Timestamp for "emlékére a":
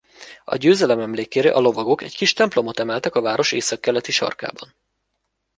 0.99-1.59